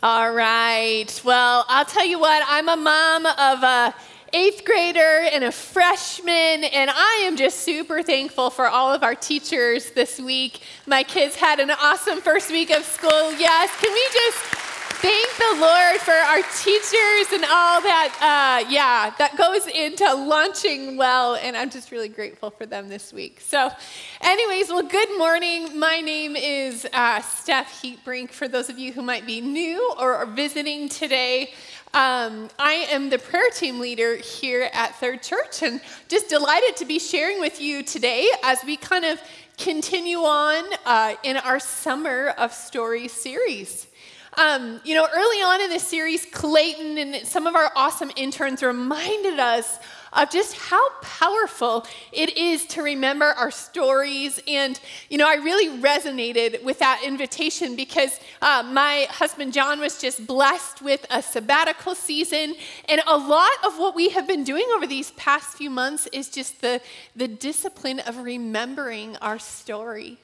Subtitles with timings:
[0.00, 1.06] All right.
[1.24, 3.92] Well, I'll tell you what, I'm a mom of a
[4.32, 9.16] eighth grader and a freshman, and I am just super thankful for all of our
[9.16, 10.60] teachers this week.
[10.86, 13.32] My kids had an awesome first week of school.
[13.32, 14.67] Yes, can we just
[15.00, 20.96] thank the Lord for our teachers and all that, uh, yeah, that goes into launching
[20.96, 21.36] well.
[21.36, 23.40] And I'm just really grateful for them this week.
[23.40, 23.70] So,
[24.20, 25.78] anyways, well, good morning.
[25.78, 28.30] My name is uh, Steph Heatbrink.
[28.30, 31.52] For those of you who might be new or are visiting today,
[31.94, 36.84] um, I am the prayer team leader here at Third Church and just delighted to
[36.84, 39.20] be sharing with you today as we kind of
[39.58, 43.87] continue on uh, in our Summer of Story series.
[44.38, 48.62] Um, you know, early on in this series, Clayton and some of our awesome interns
[48.62, 49.80] reminded us
[50.18, 54.40] of just how powerful it is to remember our stories.
[54.48, 54.78] And,
[55.08, 60.26] you know, I really resonated with that invitation because uh, my husband John was just
[60.26, 62.56] blessed with a sabbatical season.
[62.88, 66.28] And a lot of what we have been doing over these past few months is
[66.28, 66.80] just the,
[67.14, 70.18] the discipline of remembering our story.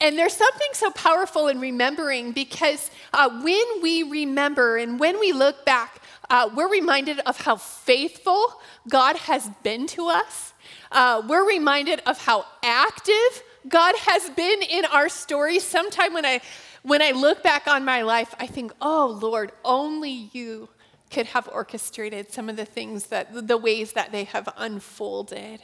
[0.00, 5.32] And there's something so powerful in remembering because uh, when we remember and when we
[5.32, 10.52] look back, uh, we're reminded of how faithful God has been to us.
[10.90, 15.58] Uh, we're reminded of how active God has been in our story.
[15.58, 16.40] Sometime when I
[16.82, 20.68] when I look back on my life, I think, oh Lord, only you
[21.14, 25.60] could have orchestrated some of the things that the ways that they have unfolded.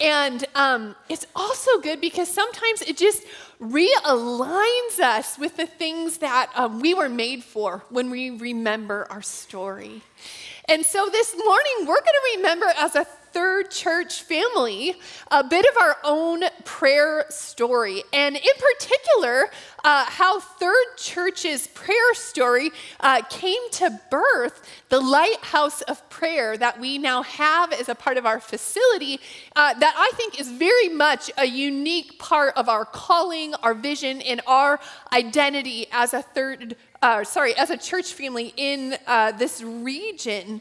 [0.00, 3.22] And um, it's also good because sometimes it just
[3.60, 9.22] realigns us with the things that um, we were made for when we remember our
[9.22, 10.02] story.
[10.64, 14.96] And so this morning we're going to remember as a Third Church family
[15.30, 18.02] a bit of our own prayer story.
[18.12, 19.50] And in particular,
[19.84, 26.80] uh, how Third Church's prayer story uh, came to birth the lighthouse of prayer that
[26.80, 29.20] we now have as a part of our facility,
[29.56, 34.20] uh, that I think is very much a unique part of our calling, our vision,
[34.22, 34.80] and our
[35.12, 40.60] identity as a third, uh, sorry, as a church family in uh, this region.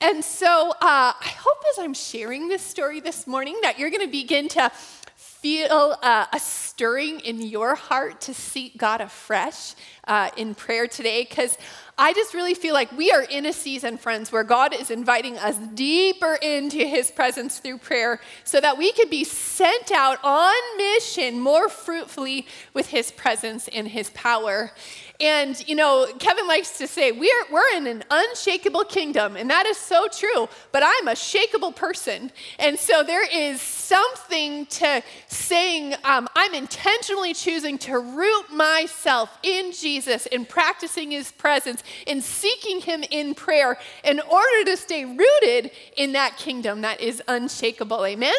[0.00, 4.04] And so uh, I hope as I'm sharing this story this morning that you're going
[4.04, 4.70] to begin to
[5.14, 9.74] feel uh, a stirring in your heart to seek God afresh
[10.06, 11.58] uh, in prayer today because
[11.98, 15.38] I just really feel like we are in a season, friends, where God is inviting
[15.38, 20.54] us deeper into his presence through prayer so that we could be sent out on
[20.76, 24.72] mission more fruitfully with his presence and his power.
[25.18, 29.64] And, you know, Kevin likes to say, we're, we're in an unshakable kingdom, and that
[29.64, 32.30] is so true, but I'm a shakable person.
[32.58, 39.72] And so there is something to saying, um, I'm intentionally choosing to root myself in
[39.72, 39.95] Jesus,
[40.30, 46.12] in practicing his presence, in seeking him in prayer, in order to stay rooted in
[46.12, 48.04] that kingdom that is unshakable.
[48.04, 48.34] Amen?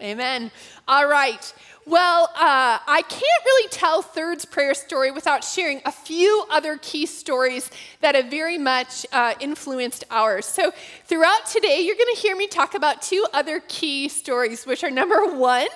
[0.00, 0.50] Amen.
[0.88, 1.52] All right.
[1.84, 7.06] Well, uh, I can't really tell Third's prayer story without sharing a few other key
[7.06, 10.46] stories that have very much uh, influenced ours.
[10.46, 10.72] So,
[11.06, 14.90] throughout today, you're going to hear me talk about two other key stories, which are
[14.90, 15.68] number one,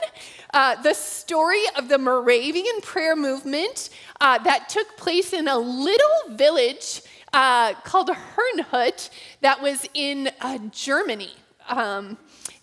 [0.54, 3.90] uh, the story of the Moravian prayer movement
[4.20, 9.10] uh, that took place in a little village uh, called Herrnhut
[9.40, 11.32] that was in uh, Germany.
[11.68, 12.16] Um,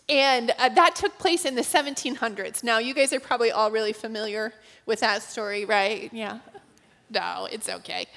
[0.10, 2.64] and uh, that took place in the 1700s.
[2.64, 4.54] Now, you guys are probably all really familiar
[4.86, 6.10] with that story, right?
[6.12, 6.40] Yeah.
[7.14, 8.08] No, it's okay.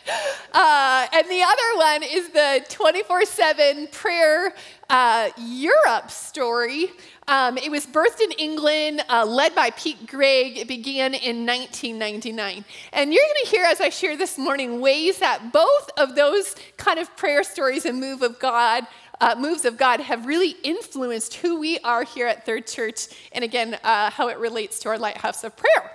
[0.53, 4.55] Uh, and the other one is the 24 7 prayer
[4.89, 6.93] uh, Europe story.
[7.29, 10.57] Um, it was birthed in England, uh, led by Pete Greig.
[10.57, 12.65] It began in 1999.
[12.95, 16.55] And you're going to hear, as I share this morning, ways that both of those
[16.78, 18.87] kind of prayer stories and move of God
[19.21, 23.45] uh, moves of God have really influenced who we are here at Third Church, and
[23.45, 25.91] again, uh, how it relates to our lighthouse of prayer.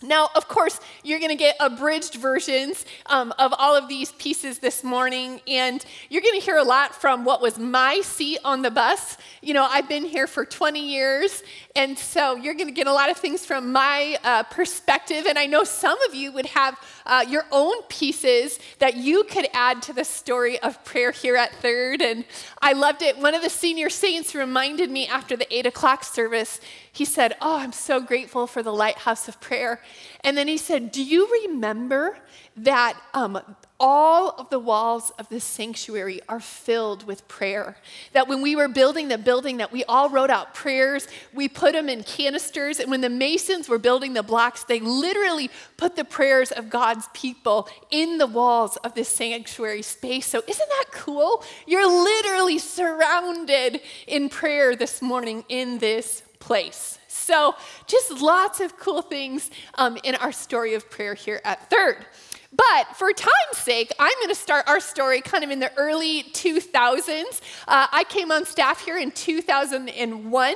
[0.00, 4.60] Now, of course, you're going to get abridged versions um, of all of these pieces
[4.60, 8.62] this morning, and you're going to hear a lot from what was my seat on
[8.62, 9.16] the bus.
[9.42, 11.42] You know, I've been here for 20 years,
[11.74, 15.36] and so you're going to get a lot of things from my uh, perspective, and
[15.36, 19.82] I know some of you would have uh, your own pieces that you could add
[19.82, 22.24] to the story of prayer here at Third, and
[22.62, 23.18] I loved it.
[23.18, 26.60] One of the senior saints reminded me after the 8 o'clock service,
[26.92, 29.80] he said, Oh, I'm so grateful for the lighthouse of prayer
[30.24, 32.18] And then he said, Do you remember
[32.56, 33.40] that um,
[33.80, 37.76] all of the walls of this sanctuary are filled with prayer.
[38.12, 41.74] That when we were building the building, that we all wrote out prayers, we put
[41.74, 46.04] them in canisters, and when the masons were building the blocks, they literally put the
[46.04, 50.26] prayers of God's people in the walls of this sanctuary space.
[50.26, 51.44] So isn't that cool?
[51.66, 56.98] You're literally surrounded in prayer this morning in this place.
[57.08, 57.54] So
[57.86, 62.06] just lots of cool things um, in our story of prayer here at Third.
[62.50, 66.22] But for time's sake, I'm going to start our story kind of in the early
[66.32, 67.40] 2000s.
[67.66, 70.54] Uh, I came on staff here in 2001.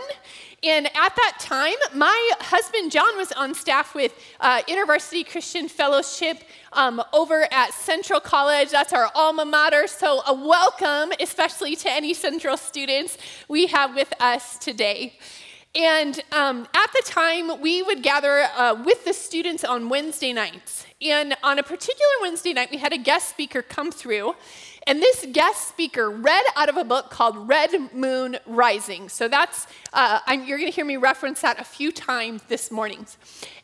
[0.65, 6.39] And at that time, my husband John was on staff with uh, InterVarsity Christian Fellowship
[6.73, 8.71] um, over at Central College.
[8.71, 9.87] That's our alma mater.
[9.89, 13.19] So, a welcome, especially to any Central students
[13.49, 15.19] we have with us today.
[15.75, 20.87] And um, at the time, we would gather uh, with the students on Wednesday nights.
[21.01, 24.35] And on a particular Wednesday night, we had a guest speaker come through.
[24.87, 29.09] And this guest speaker read out of a book called Red Moon Rising.
[29.09, 33.07] So that's, uh, you're going to hear me reference that a few times this morning.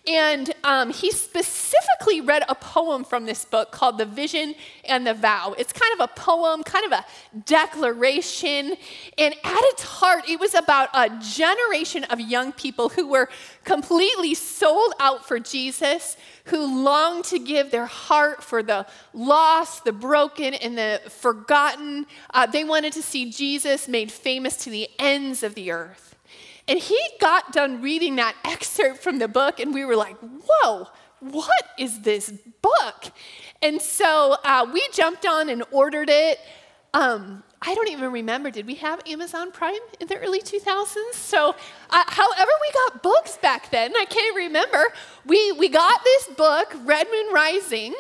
[0.07, 4.55] And um, he specifically read a poem from this book called The Vision
[4.85, 5.55] and the Vow.
[5.59, 7.05] It's kind of a poem, kind of a
[7.45, 8.77] declaration.
[9.19, 13.29] And at its heart, it was about a generation of young people who were
[13.69, 16.17] completely sold out for Jesus,
[16.47, 22.07] who longed to give their heart for the lost, the broken, and the forgotten.
[22.33, 26.17] Uh, they wanted to see Jesus made famous to the ends of the earth.
[26.67, 30.89] And he got done reading that excerpt from the book, and we were like, whoa,
[31.21, 32.31] what is this
[32.63, 33.13] book?
[33.61, 36.41] And so uh, we jumped on and ordered it.
[36.95, 41.15] Um, I don't even remember, did we have Amazon Prime in the early 2000s?
[41.15, 41.57] So,
[41.91, 44.85] uh, however, we got books back then, I can't remember.
[45.27, 47.95] We, we got this book, Red Moon Rising,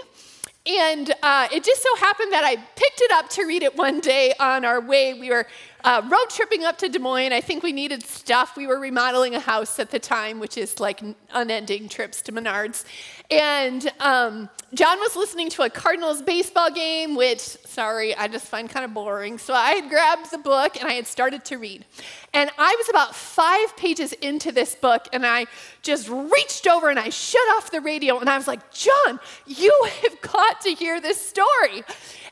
[0.66, 4.00] and uh, it just so happened that I picked it up to read it one
[4.00, 5.14] day on our way.
[5.14, 5.46] We were
[5.82, 7.32] uh, road tripping up to Des Moines.
[7.32, 8.56] I think we needed stuff.
[8.56, 11.00] We were remodeling a house at the time, which is like
[11.32, 12.84] unending trips to Menards.
[13.30, 18.70] And um, John was listening to a Cardinals baseball game, which, sorry, I just find
[18.70, 19.36] kind of boring.
[19.36, 21.84] So I had grabbed the book and I had started to read.
[22.32, 25.46] And I was about five pages into this book, and I
[25.82, 29.72] just reached over and I shut off the radio, and I was like, John, you
[30.02, 31.84] have got to hear this story.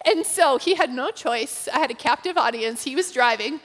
[0.05, 1.69] And so he had no choice.
[1.73, 2.85] I had a captive audience.
[2.85, 3.61] He was driving.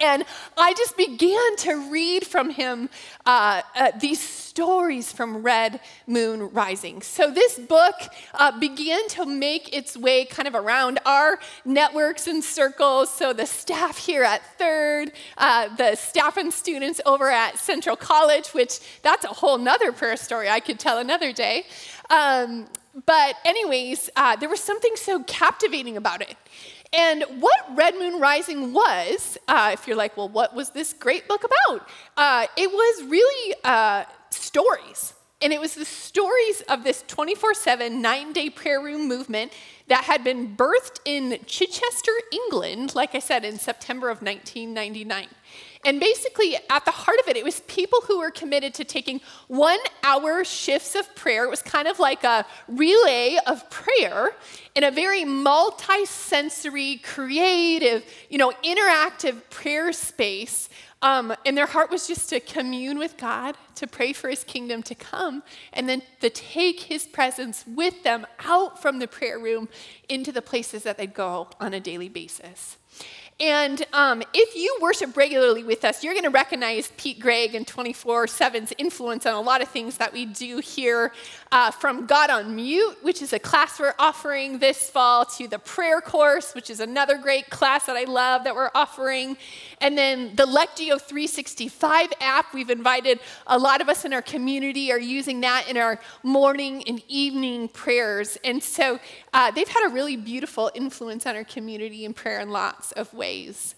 [0.00, 0.24] And
[0.56, 2.88] I just began to read from him
[3.26, 7.02] uh, uh, these stories from Red Moon Rising.
[7.02, 7.94] So this book
[8.34, 13.10] uh, began to make its way kind of around our networks and circles.
[13.10, 18.48] So the staff here at Third, uh, the staff and students over at Central College,
[18.48, 21.66] which that's a whole nother prayer story I could tell another day.
[22.10, 22.66] Um,
[23.06, 26.36] but, anyways, uh, there was something so captivating about it.
[26.94, 31.26] And what Red Moon Rising was, uh, if you're like, well, what was this great
[31.26, 31.88] book about?
[32.16, 35.14] Uh, it was really uh, stories.
[35.42, 39.52] And it was the stories of this 24 7, nine day prayer room movement
[39.88, 45.26] that had been birthed in Chichester, England, like I said, in September of 1999.
[45.84, 49.20] And basically, at the heart of it, it was people who were committed to taking
[49.48, 51.44] one hour shifts of prayer.
[51.44, 54.32] It was kind of like a relay of prayer
[54.74, 60.68] in a very multi-sensory, creative, you know, interactive prayer space.
[61.02, 64.82] Um, and their heart was just to commune with God, to pray for his kingdom
[64.84, 65.42] to come,
[65.74, 69.68] and then to take his presence with them out from the prayer room
[70.08, 72.78] into the places that they'd go on a daily basis.
[73.40, 77.66] And um, if you worship regularly with us, you're going to recognize Pete Greig and
[77.66, 81.12] 24 7's influence on a lot of things that we do here,
[81.54, 85.60] uh, from God on Mute, which is a class we're offering this fall, to the
[85.60, 89.36] prayer course, which is another great class that I love that we're offering.
[89.80, 94.90] And then the Lectio 365 app, we've invited a lot of us in our community
[94.90, 98.36] are using that in our morning and evening prayers.
[98.42, 98.98] And so
[99.32, 103.14] uh, they've had a really beautiful influence on our community in prayer in lots of
[103.14, 103.76] ways.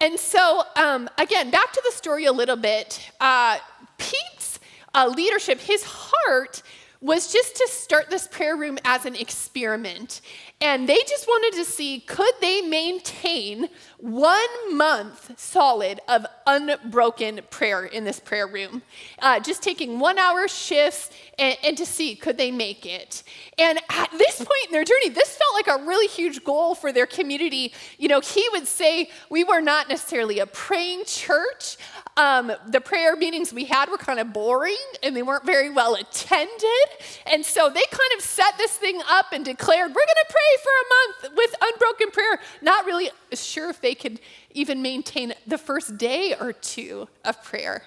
[0.00, 3.12] And so, um, again, back to the story a little bit.
[3.20, 3.58] Uh,
[3.96, 4.58] Pete's
[4.92, 6.64] uh, leadership, his heart
[7.00, 10.20] was just to start this prayer room as an experiment.
[10.60, 17.84] And they just wanted to see could they maintain one month solid of unbroken prayer
[17.84, 18.82] in this prayer room.
[19.18, 23.22] Uh, just taking one hour shifts and, and, to see could they make it.
[23.58, 26.92] And at this point in their journey, this felt like a really huge goal for
[26.92, 27.74] their community.
[27.98, 31.76] You know, he would say, We were not necessarily a praying church.
[32.18, 35.96] Um, the prayer meetings we had were kind of boring and they weren't very well
[35.96, 36.88] attended.
[37.30, 40.62] And so they kind of set this thing up and declared, we're going to pray
[40.62, 44.18] for a month with unbroken prayer, not really sure if they could
[44.54, 47.82] even maintain the first day or two of prayer.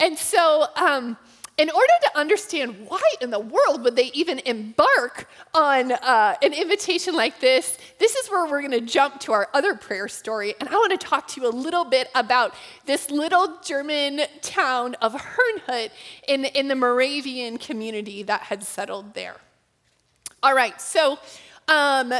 [0.00, 1.18] And so, um,
[1.58, 6.52] in order to understand why in the world would they even embark on uh, an
[6.52, 10.54] invitation like this, this is where we're going to jump to our other prayer story.
[10.60, 12.54] And I want to talk to you a little bit about
[12.86, 15.90] this little German town of Herrnhut
[16.28, 19.36] in, in the Moravian community that had settled there.
[20.44, 21.18] All right, so
[21.66, 22.14] um,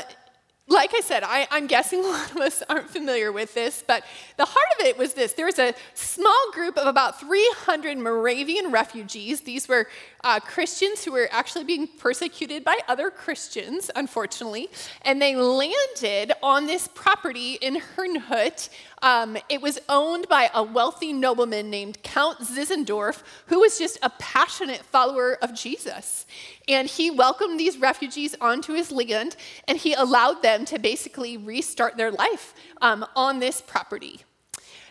[0.68, 4.04] like I said, I, am guessing a lot of us aren't familiar with this, but
[4.36, 5.32] the heart of it was this.
[5.32, 9.40] There was a small group of about 300 Moravian refugees.
[9.40, 9.88] These were
[10.24, 14.68] uh, Christians who were actually being persecuted by other Christians, unfortunately,
[15.02, 18.68] and they landed on this property in Herrnhut.
[19.00, 24.10] Um, it was owned by a wealthy nobleman named Count Zinzendorf, who was just a
[24.18, 26.26] passionate follower of Jesus.
[26.68, 31.96] And he welcomed these refugees onto his land, and he allowed them to basically restart
[31.96, 34.20] their life um, on this property.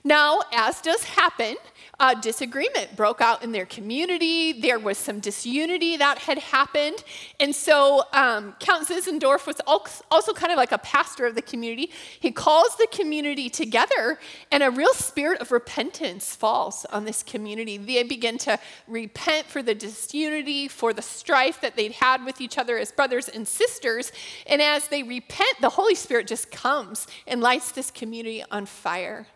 [0.03, 1.57] Now, as does happen,
[1.99, 4.53] uh, disagreement broke out in their community.
[4.53, 7.03] There was some disunity that had happened.
[7.39, 11.91] And so um, Count Zinzendorf was also kind of like a pastor of the community.
[12.19, 14.19] He calls the community together,
[14.51, 17.77] and a real spirit of repentance falls on this community.
[17.77, 22.57] They begin to repent for the disunity, for the strife that they'd had with each
[22.57, 24.11] other as brothers and sisters.
[24.45, 29.27] And as they repent, the Holy Spirit just comes and lights this community on fire.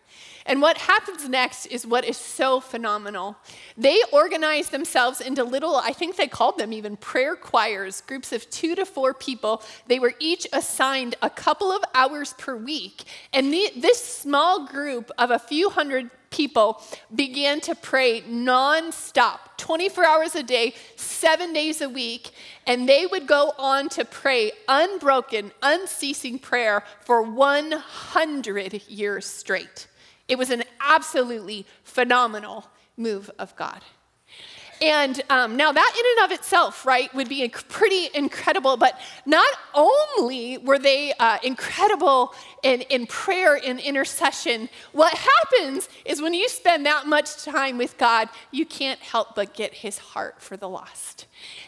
[0.46, 3.36] And what happens next is what is so phenomenal.
[3.76, 8.48] They organize themselves into little, I think they called them even prayer choirs, groups of
[8.50, 9.62] two to four people.
[9.86, 13.04] They were each assigned a couple of hours per week.
[13.32, 16.82] And the, this small group of a few hundred people
[17.14, 22.30] began to pray nonstop, 24 hours a day, seven days a week,
[22.66, 29.86] and they would go on to pray unbroken, unceasing prayer for 100 years straight.
[30.32, 32.64] It was an absolutely phenomenal
[32.96, 33.82] move of God.
[34.80, 38.78] And um, now, that in and of itself, right, would be pretty incredible.
[38.78, 46.22] But not only were they uh, incredible in, in prayer and intercession, what happens is
[46.22, 50.40] when you spend that much time with God, you can't help but get his heart
[50.40, 51.26] for the lost.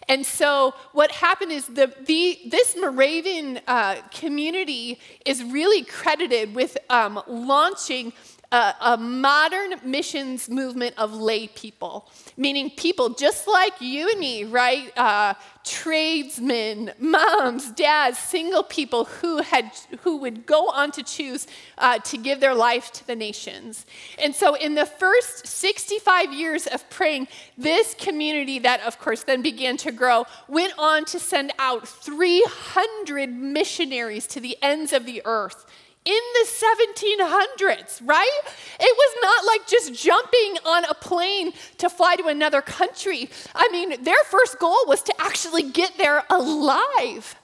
[0.08, 6.76] And so, what happened is the, the, this Moravian uh, community is really credited with
[6.88, 8.12] um, launching
[8.54, 14.44] a, a modern missions movement of lay people, meaning people just like you and me,
[14.44, 14.96] right?
[14.96, 15.34] Uh,
[15.64, 22.16] tradesmen, moms, dads, single people who had who would go on to choose uh, to
[22.16, 23.86] give their life to the nations.
[24.22, 27.26] And so, in the first 65 years of praying,
[27.58, 33.34] this community that, of course, then began to grow went on to send out 300
[33.34, 35.66] missionaries to the ends of the earth
[36.04, 38.40] in the 1700s, right?
[38.78, 43.30] It was not like just jumping on a plane to fly to another country.
[43.54, 47.36] I mean, their first goal was to actually get there alive.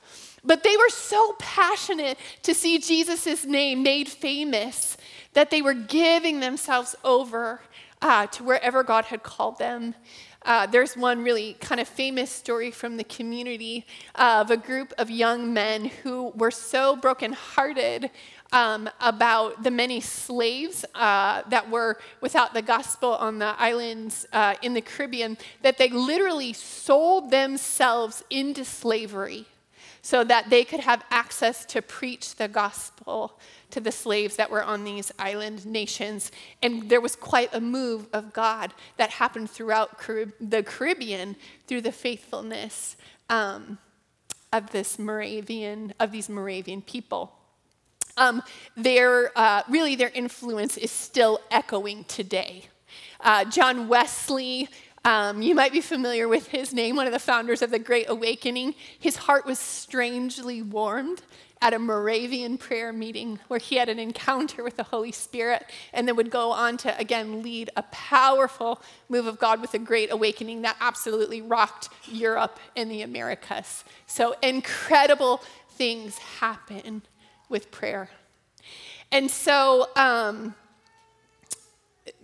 [0.44, 4.96] But they were so passionate to see Jesus' name made famous
[5.32, 7.62] that they were giving themselves over
[8.02, 9.94] uh, to wherever God had called them.
[10.42, 15.10] Uh, there's one really kind of famous story from the community of a group of
[15.10, 18.10] young men who were so brokenhearted
[18.52, 24.54] um, about the many slaves uh, that were without the gospel on the islands uh,
[24.62, 29.46] in the Caribbean that they literally sold themselves into slavery
[30.02, 33.38] so that they could have access to preach the gospel
[33.70, 36.32] to the slaves that were on these island nations.
[36.62, 41.82] And there was quite a move of God that happened throughout Carib- the Caribbean through
[41.82, 42.96] the faithfulness
[43.28, 43.78] um,
[44.52, 47.32] of this Moravian, of these Moravian people.
[48.16, 48.42] Um,
[48.76, 52.64] their, uh, really, their influence is still echoing today.
[53.20, 54.68] Uh, John Wesley,
[55.04, 58.08] um, you might be familiar with his name, one of the founders of the Great
[58.08, 58.74] Awakening.
[58.98, 61.22] His heart was strangely warmed
[61.62, 66.08] at a Moravian prayer meeting where he had an encounter with the Holy Spirit and
[66.08, 70.10] then would go on to again lead a powerful move of God with a great
[70.10, 73.84] awakening that absolutely rocked Europe and the Americas.
[74.06, 77.02] So incredible things happen
[77.50, 78.08] with prayer.
[79.12, 80.54] And so um,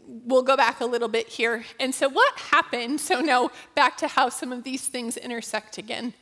[0.06, 1.64] we'll go back a little bit here.
[1.80, 3.00] And so, what happened?
[3.00, 6.14] So, now back to how some of these things intersect again.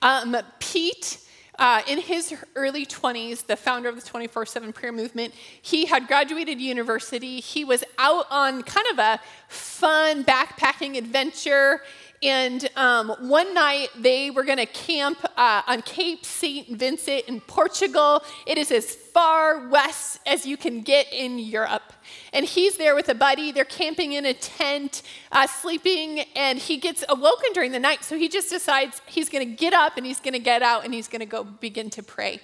[0.00, 1.18] Um, Pete
[1.58, 6.08] Uh, in his early 20s, the founder of the 24 7 prayer movement, he had
[6.08, 7.40] graduated university.
[7.40, 11.82] He was out on kind of a fun backpacking adventure.
[12.22, 16.68] And um, one night they were going to camp uh, on Cape St.
[16.68, 18.22] Vincent in Portugal.
[18.46, 21.92] It is as far west as you can get in Europe.
[22.32, 23.50] And he's there with a buddy.
[23.50, 25.02] They're camping in a tent,
[25.32, 28.04] uh, sleeping, and he gets awoken during the night.
[28.04, 30.84] So he just decides he's going to get up and he's going to get out
[30.84, 32.40] and he's going to go begin to pray.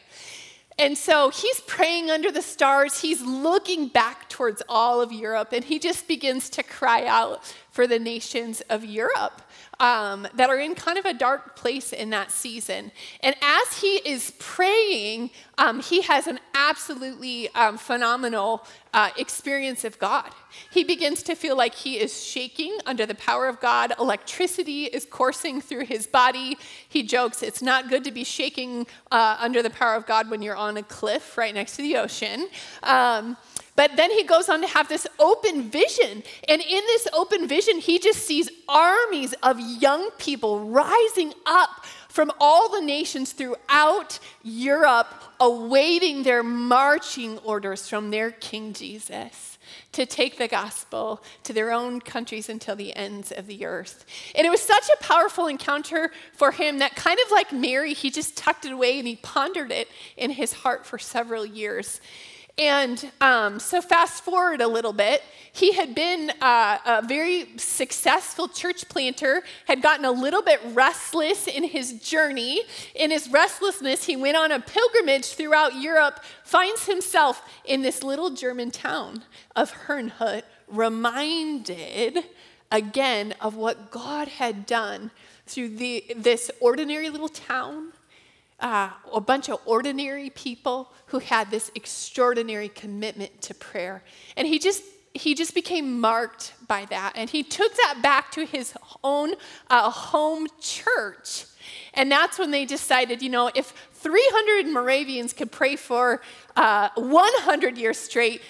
[0.81, 3.01] And so he's praying under the stars.
[3.01, 7.89] He's looking back towards all of Europe, and he just begins to cry out for
[7.89, 9.43] the nations of Europe
[9.81, 12.91] um, that are in kind of a dark place in that season.
[13.23, 19.99] And as he is praying, um, he has an absolutely um, phenomenal uh, experience of
[19.99, 20.31] God.
[20.71, 23.93] He begins to feel like he is shaking under the power of God.
[23.99, 26.59] Electricity is coursing through his body.
[26.89, 30.43] He jokes, it's not good to be shaking uh, under the power of God when
[30.43, 32.49] you're on a cliff right next to the ocean.
[33.79, 36.25] But then he goes on to have this open vision.
[36.49, 42.33] And in this open vision, he just sees armies of young people rising up from
[42.41, 49.59] all the nations throughout Europe, awaiting their marching orders from their King Jesus
[49.93, 54.05] to take the gospel to their own countries until the ends of the earth.
[54.35, 58.11] And it was such a powerful encounter for him that, kind of like Mary, he
[58.11, 62.01] just tucked it away and he pondered it in his heart for several years.
[62.59, 65.23] And um, so, fast forward a little bit,
[65.53, 71.47] he had been uh, a very successful church planter, had gotten a little bit restless
[71.47, 72.63] in his journey.
[72.97, 78.31] In his restlessness, he went on a pilgrimage throughout Europe, finds himself in this little
[78.31, 79.23] German town
[79.55, 82.25] of Herrnhut, reminded
[82.73, 85.13] again of what God had done
[85.47, 87.93] through the, this ordinary little town
[88.61, 94.03] uh, a bunch of ordinary people who had this extraordinary commitment to prayer.
[94.37, 94.83] And he just
[95.15, 97.15] he just became marked by that.
[97.17, 99.35] And he took that back to his own
[99.69, 101.47] uh, home church.
[101.95, 106.23] And that's when they decided, you know, if 300 Moravians could pray for
[106.57, 108.43] uh, 100 years straight,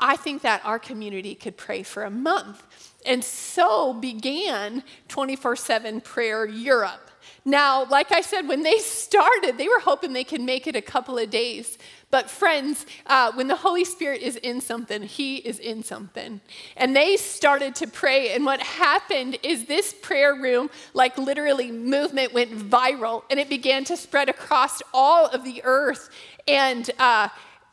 [0.00, 2.64] I think that our community could pray for a month.
[3.06, 7.07] And so began 24 7 Prayer Europe.
[7.44, 10.82] Now, like I said, when they started, they were hoping they could make it a
[10.82, 11.78] couple of days.
[12.10, 16.40] But, friends, uh, when the Holy Spirit is in something, He is in something.
[16.76, 18.34] And they started to pray.
[18.34, 23.84] And what happened is this prayer room, like literally, movement went viral and it began
[23.84, 26.08] to spread across all of the earth.
[26.46, 27.28] And uh,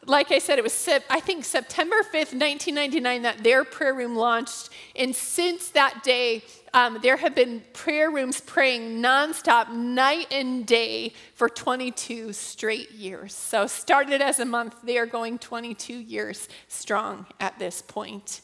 [0.08, 4.70] like I said, it was, I think, September 5th, 1999, that their prayer room launched.
[4.96, 11.13] And since that day, um, there have been prayer rooms praying nonstop, night and day,
[11.34, 13.34] for 22 straight years.
[13.34, 18.41] So, started as a month, they are going 22 years strong at this point.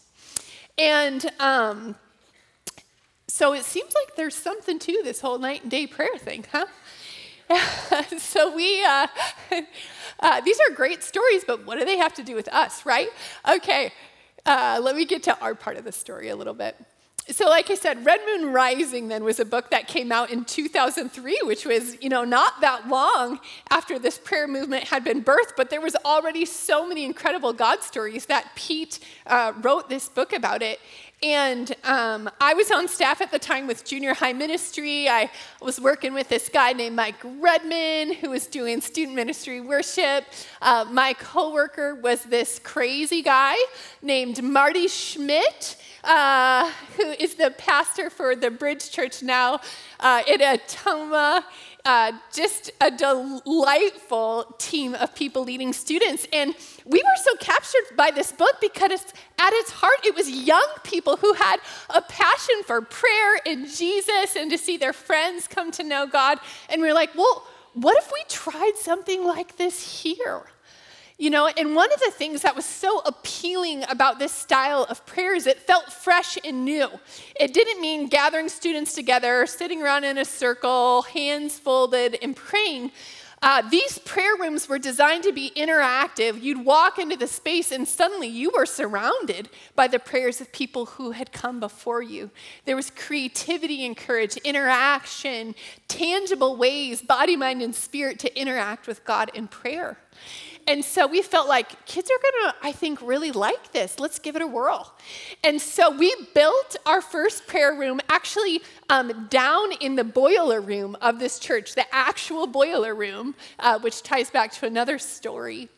[0.78, 1.95] And um,
[3.28, 6.65] so, it seems like there's something to this whole night and day prayer thing, huh?
[8.17, 9.07] so we, uh,
[10.19, 13.09] uh, these are great stories, but what do they have to do with us, right?
[13.49, 13.91] Okay,
[14.45, 16.75] uh, let me get to our part of the story a little bit.
[17.29, 20.43] So, like I said, Red Moon Rising then was a book that came out in
[20.43, 25.53] 2003, which was, you know, not that long after this prayer movement had been birthed,
[25.55, 30.33] but there was already so many incredible God stories that Pete uh, wrote this book
[30.33, 30.79] about it.
[31.23, 35.07] And um, I was on staff at the time with junior high ministry.
[35.07, 35.29] I
[35.62, 40.25] was working with this guy named Mike Redman, who was doing student ministry worship.
[40.63, 43.55] Uh, my coworker was this crazy guy
[44.01, 49.60] named Marty Schmidt, uh, who is the pastor for the Bridge Church now
[49.99, 51.43] uh, in Ottumwa
[51.86, 56.28] uh, just a delightful team of people leading students.
[56.32, 58.91] And we were so captured by this book because
[59.39, 61.58] at its heart, it was young people who had
[61.89, 66.39] a passion for prayer and Jesus and to see their friends come to know God.
[66.70, 70.44] And we we're like, well, what if we tried something like this here?
[71.21, 75.05] You know, and one of the things that was so appealing about this style of
[75.05, 76.89] prayer is it felt fresh and new.
[77.39, 82.91] It didn't mean gathering students together, sitting around in a circle, hands folded, and praying.
[83.43, 86.41] Uh, these prayer rooms were designed to be interactive.
[86.41, 90.88] You'd walk into the space, and suddenly you were surrounded by the prayers of people
[90.88, 92.31] who had come before you.
[92.65, 95.53] There was creativity encouraged, interaction,
[95.88, 99.99] tangible ways, body, mind, and spirit to interact with God in prayer.
[100.67, 104.00] And so we felt like kids are gonna, I think, really like this.
[104.00, 104.93] Let's give it a whirl.
[105.43, 110.95] And so we built our first prayer room actually um, down in the boiler room
[111.02, 115.69] of this church, the actual boiler room, uh, which ties back to another story.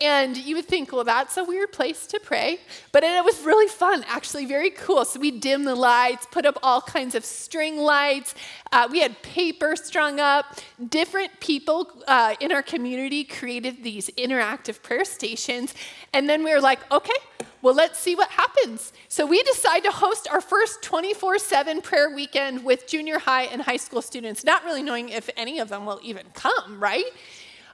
[0.00, 2.60] And you would think, well, that's a weird place to pray.
[2.90, 5.04] But it was really fun, actually, very cool.
[5.04, 8.34] So we dimmed the lights, put up all kinds of string lights.
[8.72, 10.58] Uh, we had paper strung up.
[10.88, 15.74] Different people uh, in our community created these interactive prayer stations.
[16.14, 17.12] And then we were like, okay,
[17.60, 18.94] well, let's see what happens.
[19.08, 23.60] So we decide to host our first 24 7 prayer weekend with junior high and
[23.60, 27.04] high school students, not really knowing if any of them will even come, right?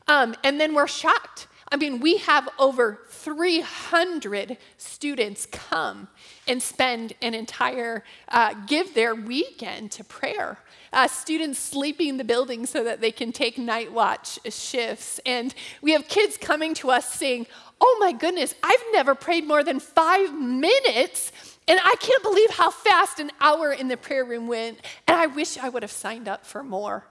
[0.08, 6.06] Um, and then we're shocked I mean, we have over 300 students come
[6.46, 10.58] and spend an entire, uh, give their weekend to prayer.
[10.92, 15.18] Uh, students sleeping in the building so that they can take night watch shifts.
[15.26, 17.46] And we have kids coming to us saying,
[17.78, 21.30] Oh my goodness, I've never prayed more than five minutes.
[21.68, 24.78] And I can't believe how fast an hour in the prayer room went.
[25.06, 27.04] And I wish I would have signed up for more.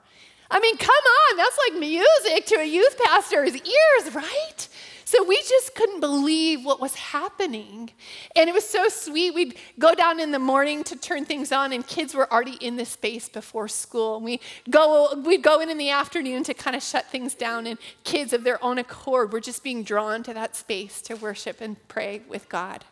[0.56, 4.70] I mean, come on, that's like music to a youth pastor's ears, right?
[5.04, 7.92] So we just couldn't believe what was happening.
[8.38, 9.34] And it was so sweet.
[9.36, 12.78] We'd go down in the morning to turn things on, and kids were already in
[12.78, 14.16] the space before school.
[14.16, 14.40] And we
[14.70, 18.32] go, we'd go in in the afternoon to kind of shut things down, and kids
[18.32, 22.22] of their own accord were just being drawn to that space to worship and pray
[22.30, 22.86] with God.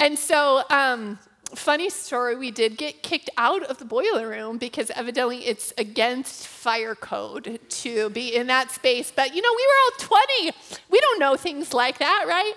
[0.00, 1.18] And so, um,
[1.54, 6.46] funny story, we did get kicked out of the boiler room because evidently it's against
[6.46, 9.12] fire code to be in that space.
[9.14, 10.78] But you know, we were all 20.
[10.90, 12.54] We don't know things like that, right?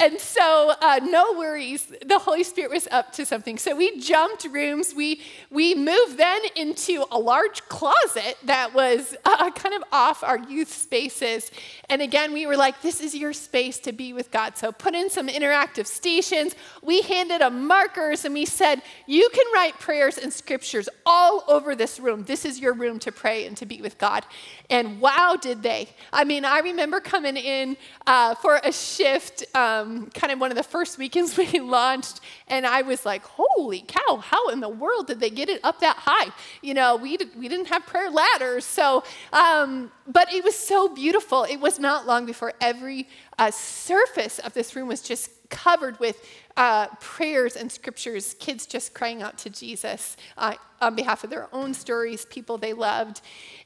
[0.00, 3.58] And so, uh, no worries, the Holy Spirit was up to something.
[3.58, 4.94] So we jumped rooms.
[4.94, 10.38] We, we moved then into a large closet that was uh, kind of off our
[10.38, 11.50] youth spaces.
[11.88, 14.56] And again, we were like, this is your space to be with God.
[14.56, 16.54] So put in some interactive stations.
[16.80, 21.74] We handed them markers and we said, you can write prayers and scriptures all over
[21.74, 22.22] this room.
[22.22, 24.24] This is your room to pray and to be with God.
[24.70, 25.88] And wow, did they.
[26.12, 29.44] I mean, I remember coming in uh, for a shift.
[29.56, 33.24] Um, um, kind of one of the first weekends we launched, and I was like,
[33.24, 36.32] holy cow, how in the world did they get it up that high?
[36.62, 38.64] You know, we, did, we didn't have prayer ladders.
[38.64, 41.44] So, um, but it was so beautiful.
[41.44, 46.24] It was not long before every uh, surface of this room was just covered with
[46.56, 51.48] uh, prayers and scriptures, kids just crying out to Jesus uh, on behalf of their
[51.54, 53.20] own stories, people they loved.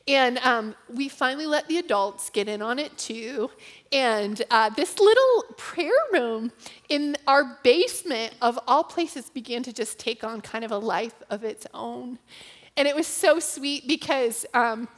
[0.07, 3.51] And um, we finally let the adults get in on it too.
[3.93, 6.53] And uh, this little prayer room
[6.89, 11.15] in our basement, of all places, began to just take on kind of a life
[11.31, 12.19] of its own.
[12.77, 14.47] And it was so sweet because.
[14.55, 14.89] Um,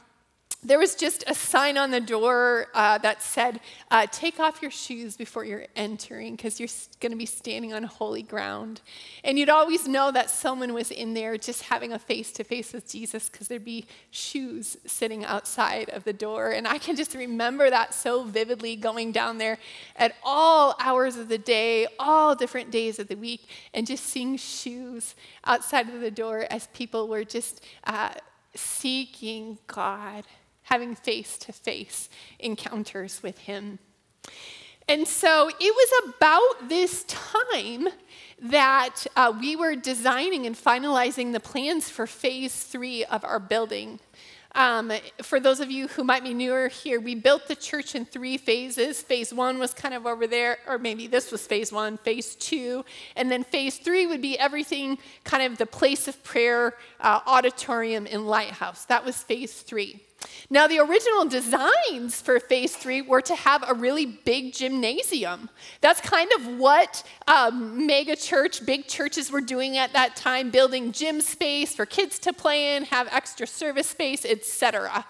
[0.63, 3.59] there was just a sign on the door uh, that said,
[3.91, 7.83] uh, Take off your shoes before you're entering because you're going to be standing on
[7.83, 8.81] holy ground.
[9.23, 12.73] And you'd always know that someone was in there just having a face to face
[12.73, 16.49] with Jesus because there'd be shoes sitting outside of the door.
[16.49, 19.59] And I can just remember that so vividly going down there
[19.95, 24.35] at all hours of the day, all different days of the week, and just seeing
[24.37, 25.15] shoes
[25.45, 28.09] outside of the door as people were just uh,
[28.55, 30.25] seeking God
[30.65, 33.79] having face to face encounters with Him.
[34.87, 37.87] And so it was about this time
[38.41, 43.99] that uh, we were designing and finalizing the plans for phase three of our building.
[44.53, 48.05] Um, for those of you who might be newer here, we built the church in
[48.05, 49.01] three phases.
[49.01, 52.85] Phase one was kind of over there, or maybe this was phase one, phase two,
[53.17, 58.07] and then phase three would be everything kind of the place of prayer, uh, auditorium,
[58.09, 58.85] and lighthouse.
[58.85, 59.99] That was phase three.
[60.49, 65.49] Now, the original designs for phase three were to have a really big gymnasium.
[65.81, 70.91] That's kind of what um, mega church, big churches were doing at that time, building
[70.91, 75.05] gym space for kids to play in, have extra service space, etc.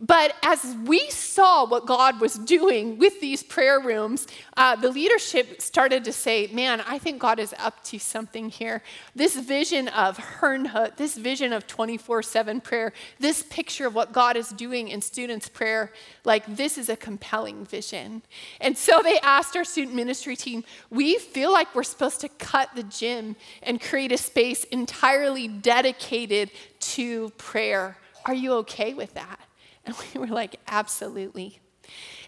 [0.00, 5.60] But as we saw what God was doing with these prayer rooms, uh, the leadership
[5.60, 8.82] started to say, Man, I think God is up to something here.
[9.16, 14.36] This vision of Herrnhut, this vision of 24 7 prayer, this picture of what God
[14.36, 15.92] is doing in students' prayer,
[16.24, 18.22] like this is a compelling vision.
[18.60, 22.70] And so they asked our student ministry team, We feel like we're supposed to cut
[22.76, 23.34] the gym
[23.64, 27.96] and create a space entirely dedicated to prayer.
[28.24, 29.47] Are you okay with that?
[29.88, 31.60] And we were like, absolutely.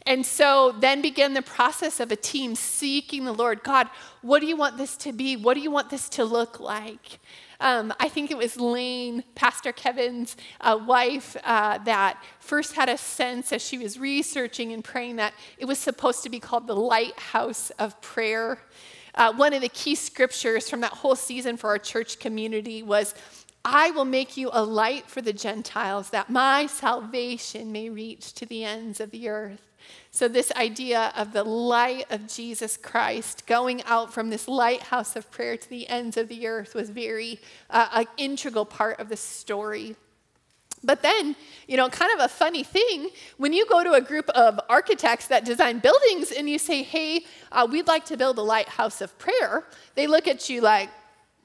[0.07, 3.88] And so then began the process of a team seeking the Lord God,
[4.23, 5.37] what do you want this to be?
[5.37, 7.18] What do you want this to look like?
[7.61, 12.96] Um, I think it was Lane, Pastor Kevin's uh, wife, uh, that first had a
[12.96, 16.75] sense as she was researching and praying that it was supposed to be called the
[16.75, 18.59] lighthouse of prayer.
[19.14, 23.14] Uh, one of the key scriptures from that whole season for our church community was
[23.64, 28.46] I will make you a light for the Gentiles, that my salvation may reach to
[28.46, 29.61] the ends of the earth.
[30.11, 35.31] So, this idea of the light of Jesus Christ going out from this lighthouse of
[35.31, 39.16] prayer to the ends of the earth was very uh, an integral part of the
[39.16, 39.96] story.
[40.83, 41.37] But then,
[41.68, 45.29] you know, kind of a funny thing, when you go to a group of architects
[45.29, 49.16] that design buildings and you say, hey, uh, we'd like to build a lighthouse of
[49.18, 50.88] prayer, they look at you like,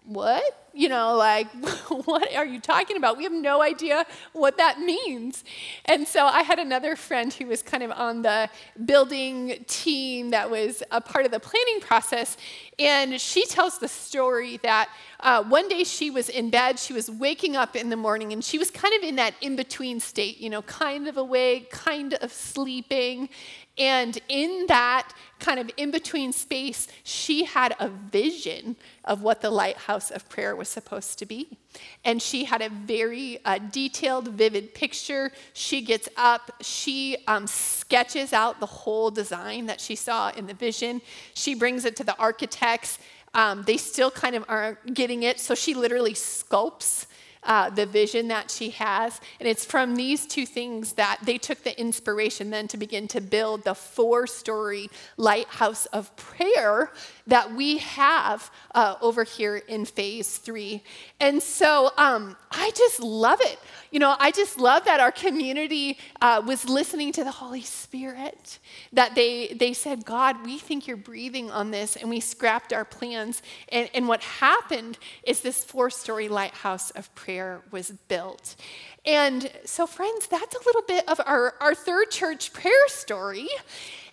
[0.06, 0.66] what?
[0.76, 1.48] you know, like,
[2.06, 3.18] what are you talking about?
[3.18, 5.44] We have no idea what that means.
[5.86, 8.50] And so I had another friend who was kind of on the
[8.84, 12.36] building team that was a part of the planning process.
[12.78, 14.90] And she tells the story that
[15.22, 18.44] uh, one day she was in bed, she was waking up in the morning, and
[18.44, 22.16] she was kind of in that in between state, you know, kind of awake, kind
[22.16, 23.30] of sleeping.
[23.78, 29.50] And in that kind of in between space, she had a vision of what the
[29.50, 31.58] lighthouse of prayer was supposed to be.
[32.06, 35.32] And she had a very uh, detailed, vivid picture.
[35.54, 40.54] She gets up, she um, sketches out the whole design that she saw in the
[40.54, 41.02] vision.
[41.34, 42.98] She brings it to the architects.
[43.34, 47.08] Um, they still kind of aren't getting it, so she literally sculpts
[47.46, 49.22] uh, the vision that she has.
[49.40, 53.22] And it's from these two things that they took the inspiration then to begin to
[53.22, 56.92] build the four story lighthouse of prayer
[57.28, 60.84] that we have uh, over here in phase three.
[61.20, 63.60] And so um, I just love it.
[63.96, 68.60] You know, I just love that our community uh, was listening to the Holy Spirit,
[68.92, 72.84] that they, they said, God, we think you're breathing on this, and we scrapped our
[72.84, 73.42] plans.
[73.70, 78.58] And, and what happened is this four story lighthouse of prayer was built.
[79.06, 83.48] And so, friends, that's a little bit of our, our third church prayer story.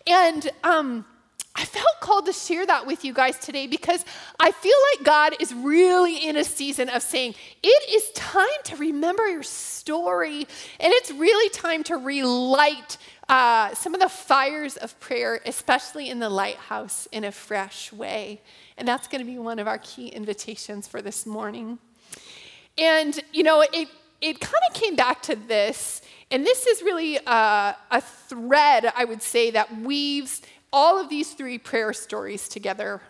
[0.07, 1.05] And um,
[1.55, 4.05] I felt called to share that with you guys today because
[4.41, 8.77] I feel like God is really in a season of saying, it is time to
[8.77, 10.47] remember your story,
[10.81, 12.97] and it's really time to relight
[13.29, 18.41] uh, some of the fires of prayer, especially in the lighthouse, in a fresh way.
[18.79, 21.79] And that's going to be one of our key invitations for this morning.
[22.79, 23.89] And, you know, it,
[24.21, 29.05] it kind of came back to this, and this is really uh, a thread, I
[29.05, 30.41] would say, that weaves
[30.73, 33.01] all of these three prayer stories together.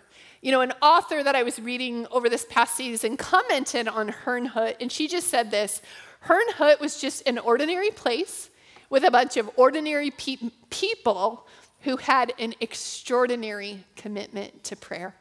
[0.40, 4.76] You know, an author that I was reading over this past season commented on Herrnhut,
[4.80, 5.80] and she just said this
[6.26, 8.50] Herrnhut was just an ordinary place
[8.90, 11.46] with a bunch of ordinary pe- people
[11.80, 15.14] who had an extraordinary commitment to prayer.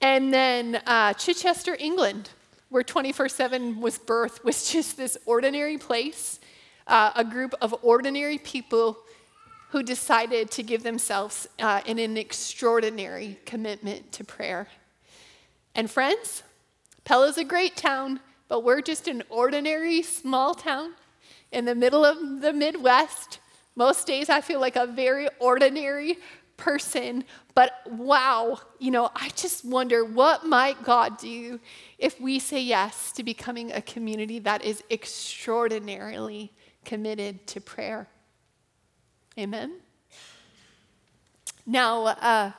[0.00, 2.30] And then uh, Chichester, England,
[2.68, 6.38] where 24 7 was birthed, was just this ordinary place,
[6.86, 8.98] uh, a group of ordinary people
[9.70, 14.66] who decided to give themselves uh, in an extraordinary commitment to prayer.
[15.74, 16.42] And friends,
[17.04, 20.94] Pella's a great town, but we're just an ordinary small town
[21.52, 23.40] in the middle of the Midwest.
[23.76, 26.18] Most days I feel like a very ordinary
[26.56, 31.60] person, but wow, you know, I just wonder what might God do
[31.98, 36.52] if we say yes to becoming a community that is extraordinarily
[36.84, 38.08] committed to prayer.
[39.38, 39.74] Amen?
[41.64, 42.50] Now, uh,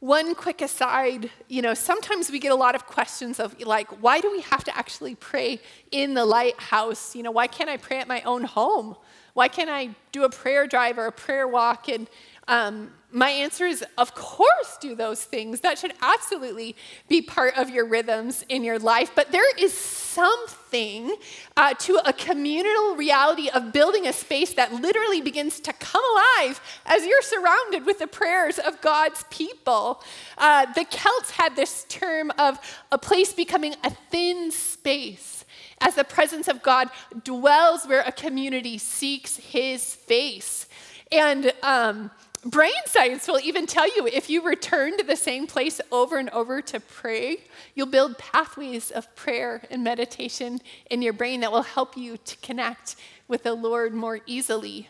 [0.00, 4.20] one quick aside, you know, sometimes we get a lot of questions of like, why
[4.22, 7.14] do we have to actually pray in the lighthouse?
[7.14, 8.96] You know, why can't I pray at my own home?
[9.34, 11.90] Why can't I do a prayer drive or a prayer walk?
[11.90, 12.08] And
[12.48, 15.60] um, my answer is, of course, do those things.
[15.60, 16.76] That should absolutely
[17.08, 19.12] be part of your rhythms in your life.
[19.14, 21.16] But there is something
[21.56, 26.60] uh, to a communal reality of building a space that literally begins to come alive
[26.84, 30.04] as you're surrounded with the prayers of God's people.
[30.36, 32.58] Uh, the Celts had this term of
[32.92, 35.46] a place becoming a thin space
[35.80, 36.90] as the presence of God
[37.24, 40.66] dwells where a community seeks his face.
[41.12, 42.10] And um,
[42.46, 46.30] Brain science will even tell you if you return to the same place over and
[46.30, 47.38] over to pray,
[47.74, 52.36] you'll build pathways of prayer and meditation in your brain that will help you to
[52.36, 52.94] connect
[53.26, 54.88] with the Lord more easily.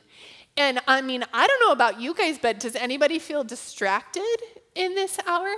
[0.59, 4.37] And I mean, I don't know about you guys, but does anybody feel distracted
[4.75, 5.49] in this hour?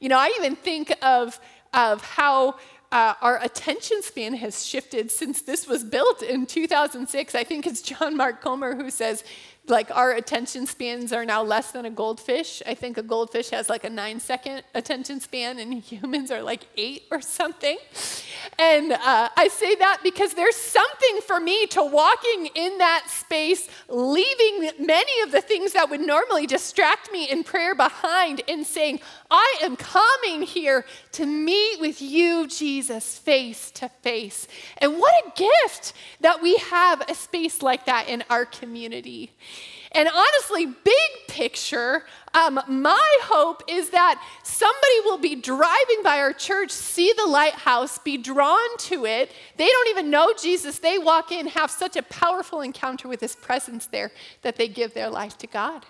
[0.00, 1.38] You know, I even think of,
[1.74, 2.56] of how
[2.92, 7.34] uh, our attention span has shifted since this was built in 2006.
[7.34, 9.24] I think it's John Mark Comer who says
[9.68, 12.62] like our attention spans are now less than a goldfish.
[12.66, 16.66] I think a goldfish has like a nine second attention span, and humans are like
[16.76, 17.78] eight or something.
[18.58, 23.68] And uh, I say that because there's something for me to walking in that space,
[23.88, 28.98] leaving many of the things that would normally distract me in prayer behind, and saying,
[29.30, 34.48] I am coming here to meet with you, Jesus, face to face.
[34.78, 39.30] And what a gift that we have a space like that in our community.
[39.94, 46.32] And honestly, big picture, um, my hope is that somebody will be driving by our
[46.32, 49.30] church, see the lighthouse, be drawn to it.
[49.58, 50.78] They don't even know Jesus.
[50.78, 54.94] They walk in, have such a powerful encounter with his presence there that they give
[54.94, 55.84] their life to God.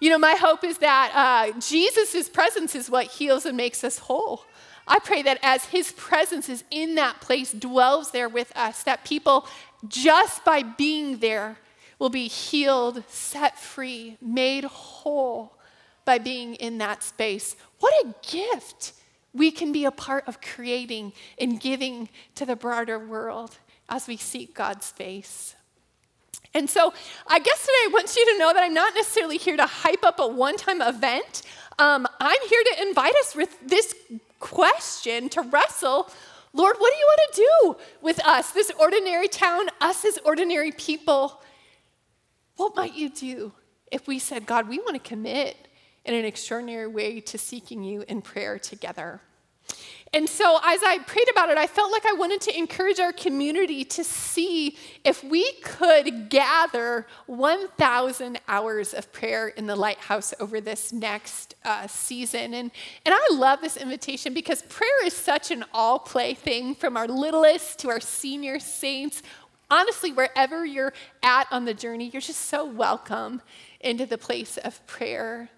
[0.00, 3.98] You know, my hope is that uh, Jesus' presence is what heals and makes us
[3.98, 4.44] whole.
[4.86, 9.04] I pray that as his presence is in that place, dwells there with us, that
[9.04, 9.46] people,
[9.88, 11.56] just by being there,
[12.04, 15.56] will be healed, set free, made whole
[16.04, 17.56] by being in that space.
[17.80, 18.92] What a gift
[19.32, 23.56] we can be a part of creating and giving to the broader world
[23.88, 25.54] as we seek God's face.
[26.52, 26.92] And so,
[27.26, 30.04] I guess today I want you to know that I'm not necessarily here to hype
[30.04, 31.40] up a one time event.
[31.78, 33.94] Um, I'm here to invite us with this
[34.40, 36.10] question to wrestle
[36.52, 40.70] Lord, what do you want to do with us, this ordinary town, us as ordinary
[40.70, 41.40] people?
[42.56, 43.52] What might you do
[43.90, 45.68] if we said, God, we want to commit
[46.04, 49.20] in an extraordinary way to seeking you in prayer together?
[50.12, 53.12] And so, as I prayed about it, I felt like I wanted to encourage our
[53.12, 60.60] community to see if we could gather 1,000 hours of prayer in the lighthouse over
[60.60, 62.54] this next uh, season.
[62.54, 62.70] And,
[63.04, 67.08] and I love this invitation because prayer is such an all play thing from our
[67.08, 69.20] littlest to our senior saints
[69.74, 73.42] honestly, wherever you're at on the journey, you're just so welcome
[73.80, 75.50] into the place of prayer.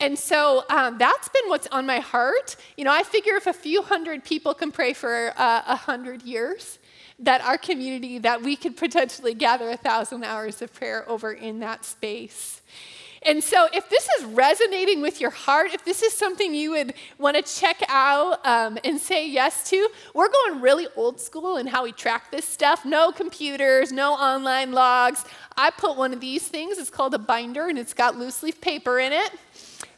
[0.00, 2.56] And so um, that's been what's on my heart.
[2.76, 6.22] You know, I figure if a few hundred people can pray for uh, a hundred
[6.22, 6.78] years,
[7.18, 11.60] that our community, that we could potentially gather a thousand hours of prayer over in
[11.60, 12.60] that space.
[13.26, 16.92] And so, if this is resonating with your heart, if this is something you would
[17.18, 21.66] want to check out um, and say yes to, we're going really old school in
[21.66, 22.84] how we track this stuff.
[22.84, 25.24] No computers, no online logs.
[25.56, 28.60] I put one of these things, it's called a binder, and it's got loose leaf
[28.60, 29.30] paper in it.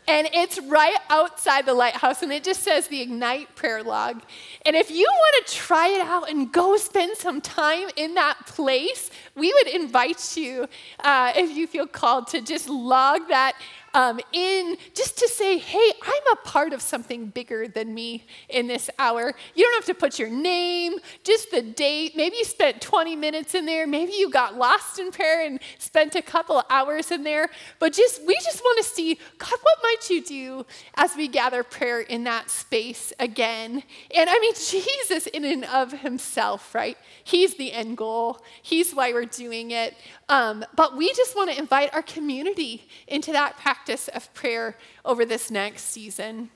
[0.08, 4.22] And it's right outside the lighthouse, and it just says the Ignite prayer log.
[4.64, 8.46] And if you want to try it out and go spend some time in that
[8.46, 10.68] place, we would invite you,
[11.00, 13.56] uh, if you feel called, to just log that
[13.96, 18.66] um, in just to say, hey, I'm a part of something bigger than me in
[18.66, 19.32] this hour.
[19.54, 22.14] You don't have to put your name, just the date.
[22.14, 23.86] Maybe you spent 20 minutes in there.
[23.86, 27.48] Maybe you got lost in prayer and spent a couple hours in there.
[27.78, 31.62] But just we just want to see, God, what might you do as we gather
[31.62, 33.82] prayer in that space again?
[34.14, 36.98] And I mean, Jesus in and of himself, right?
[37.24, 38.44] He's the end goal.
[38.60, 39.94] He's why we're doing it.
[40.28, 45.24] Um, but we just want to invite our community into that practice of prayer over
[45.24, 46.50] this next season.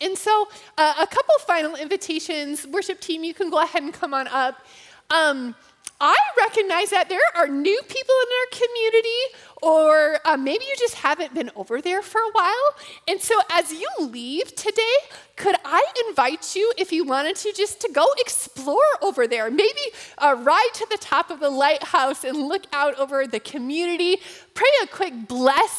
[0.00, 2.66] And so, uh, a couple final invitations.
[2.66, 4.64] Worship team, you can go ahead and come on up.
[5.10, 5.54] Um,
[5.98, 9.08] I recognize that there are new people in our community,
[9.62, 12.74] or uh, maybe you just haven't been over there for a while.
[13.08, 14.82] And so, as you leave today,
[15.36, 19.50] could I invite you, if you wanted to, just to go explore over there?
[19.50, 19.80] Maybe
[20.18, 24.18] uh, ride to the top of the lighthouse and look out over the community.
[24.52, 25.75] Pray a quick blessing in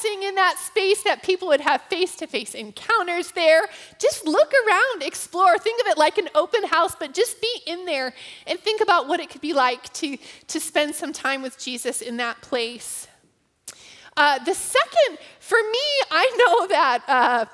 [0.48, 3.68] that space that people would have face to face encounters there.
[4.00, 5.58] Just look around, explore.
[5.58, 8.14] Think of it like an open house, but just be in there
[8.48, 12.02] and think about what it could be like to, to spend some time with Jesus
[12.02, 13.08] in that place.
[14.16, 17.04] Uh, the second, for me, I know that.
[17.08, 17.46] Uh,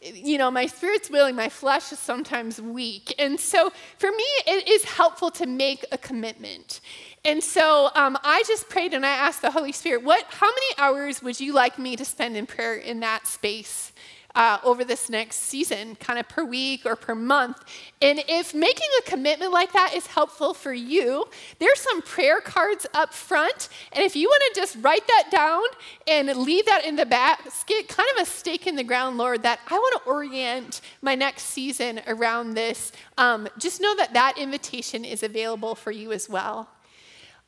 [0.00, 3.12] you know, my spirit's willing, my flesh is sometimes weak.
[3.18, 6.80] And so for me, it is helpful to make a commitment.
[7.24, 10.66] And so um, I just prayed and I asked the Holy Spirit, what, how many
[10.78, 13.92] hours would you like me to spend in prayer in that space?
[14.38, 17.64] uh, over this next season, kind of per week or per month.
[18.00, 21.26] And if making a commitment like that is helpful for you,
[21.58, 23.68] there's some prayer cards up front.
[23.92, 25.62] And if you want to just write that down
[26.06, 29.58] and leave that in the basket, kind of a stake in the ground, Lord, that
[29.68, 35.04] I want to orient my next season around this, um, just know that that invitation
[35.04, 36.68] is available for you as well.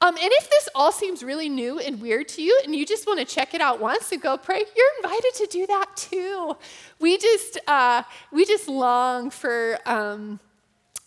[0.02, 3.06] Um, and if this all seems really new and weird to you and you just
[3.06, 6.56] want to check it out once and go pray, you're invited to do that too.
[6.98, 10.40] We just, uh, we just long for, um,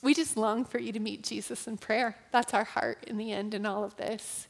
[0.04, 2.16] we just long for you to meet Jesus in prayer.
[2.32, 4.48] That's our heart in the end in all of this.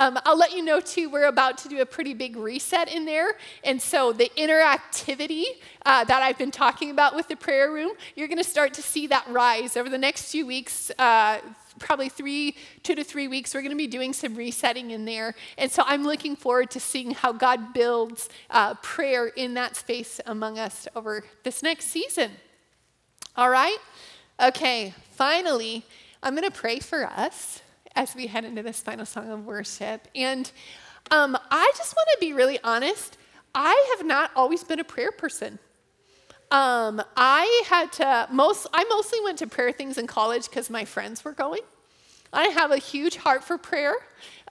[0.00, 3.04] Um, I'll let you know too, we're about to do a pretty big reset in
[3.04, 3.36] there.
[3.64, 5.44] And so the interactivity
[5.84, 8.82] uh, that I've been talking about with the prayer room, you're going to start to
[8.82, 10.92] see that rise over the next few weeks.
[10.98, 11.38] Uh,
[11.78, 15.34] probably three, two to three weeks, we're going to be doing some resetting in there.
[15.56, 20.20] And so I'm looking forward to seeing how God builds uh, prayer in that space
[20.26, 22.32] among us over this next season.
[23.36, 23.78] All right?
[24.40, 25.84] Okay, finally,
[26.22, 27.62] I'm going to pray for us
[27.94, 30.06] as we head into this final song of worship.
[30.14, 30.50] And
[31.10, 33.18] um, I just want to be really honest.
[33.54, 35.58] I have not always been a prayer person.
[36.50, 38.66] Um, I had to most.
[38.72, 41.60] I mostly went to prayer things in college because my friends were going.
[42.32, 43.94] I have a huge heart for prayer.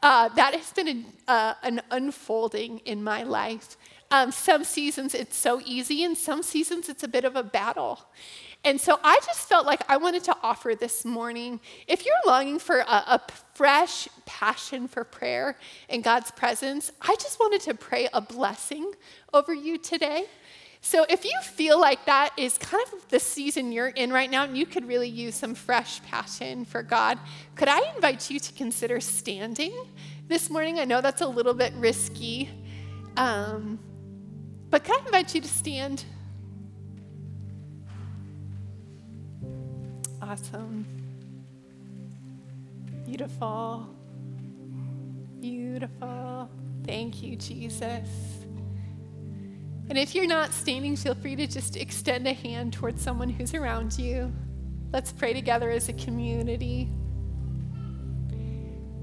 [0.04, 3.78] Uh, that has been a, uh, an unfolding in my life.
[4.12, 8.00] Um, some seasons it's so easy, and some seasons it's a bit of a battle.
[8.64, 12.60] And so I just felt like I wanted to offer this morning if you're longing
[12.60, 13.22] for a, a,
[13.54, 15.58] fresh passion for prayer
[15.90, 18.92] in God's presence, I just wanted to pray a blessing
[19.34, 20.26] over you today.
[20.88, 24.46] So if you feel like that is kind of the season you're in right now
[24.46, 27.20] and you could really use some fresh passion for God,
[27.56, 29.74] could I invite you to consider standing
[30.30, 30.80] this morning?
[30.80, 32.50] I know that's a little bit risky,
[33.18, 33.80] um,
[34.70, 36.06] but could I invite you to stand?
[40.22, 40.86] Awesome.
[43.06, 43.94] Beautiful.
[45.42, 46.50] Beautiful.
[46.86, 48.37] Thank you, Jesus.
[49.90, 53.54] And if you're not standing, feel free to just extend a hand towards someone who's
[53.54, 54.34] around you.
[54.92, 56.90] Let's pray together as a community.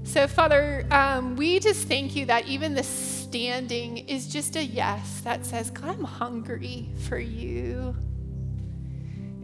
[0.03, 5.21] So, Father, um, we just thank you that even the standing is just a yes
[5.21, 7.95] that says, God, I'm hungry for you.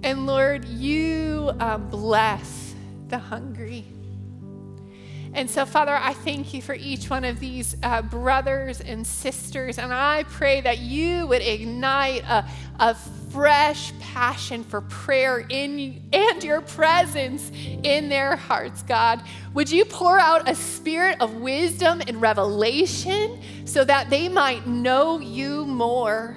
[0.04, 2.76] And Lord, you uh, bless
[3.08, 3.86] the hungry.
[5.34, 9.78] And so, Father, I thank you for each one of these uh, brothers and sisters.
[9.78, 12.46] And I pray that you would ignite a,
[12.80, 17.50] a fresh passion for prayer in and your presence
[17.84, 19.22] in their hearts, God.
[19.54, 25.20] Would you pour out a spirit of wisdom and revelation so that they might know
[25.20, 26.36] you more?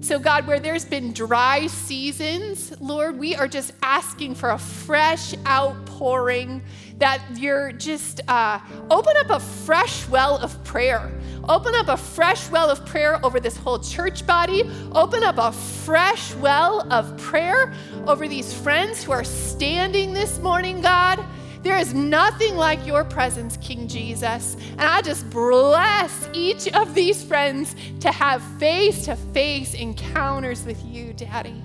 [0.00, 5.34] So, God, where there's been dry seasons, Lord, we are just asking for a fresh
[5.44, 6.62] outpouring
[6.98, 11.12] that you're just uh, open up a fresh well of prayer.
[11.48, 14.62] Open up a fresh well of prayer over this whole church body.
[14.92, 17.74] Open up a fresh well of prayer
[18.06, 21.24] over these friends who are standing this morning, God.
[21.62, 24.56] There is nothing like your presence, King Jesus.
[24.72, 30.84] And I just bless each of these friends to have face to face encounters with
[30.84, 31.62] you, Daddy.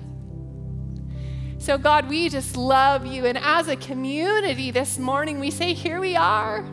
[1.58, 3.24] So, God, we just love you.
[3.24, 6.64] And as a community this morning, we say, Here we are.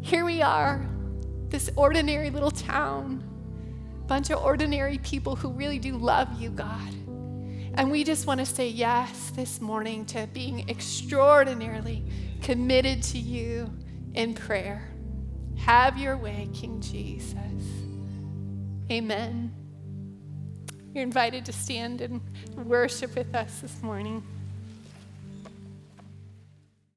[0.00, 0.88] Here we are,
[1.48, 3.22] this ordinary little town,
[4.06, 6.94] bunch of ordinary people who really do love you, God.
[7.78, 12.02] And we just want to say yes this morning to being extraordinarily
[12.42, 13.72] committed to you
[14.14, 14.92] in prayer.
[15.58, 17.36] Have your way, King Jesus.
[18.90, 19.54] Amen.
[20.92, 22.20] You're invited to stand and
[22.56, 24.24] worship with us this morning.